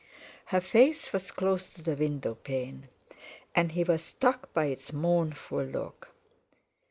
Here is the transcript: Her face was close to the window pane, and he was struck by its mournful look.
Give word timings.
Her 0.45 0.61
face 0.61 1.13
was 1.13 1.29
close 1.29 1.69
to 1.69 1.83
the 1.83 1.95
window 1.95 2.33
pane, 2.33 2.87
and 3.53 3.73
he 3.73 3.83
was 3.83 4.03
struck 4.03 4.51
by 4.51 4.65
its 4.65 4.91
mournful 4.91 5.61
look. 5.63 6.09